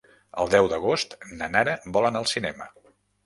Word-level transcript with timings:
El 0.43 0.47
deu 0.53 0.69
d'agost 0.71 1.13
na 1.41 1.49
Nara 1.57 1.77
vol 1.97 2.09
anar 2.09 2.21
al 2.25 2.31
cinema. 2.35 2.69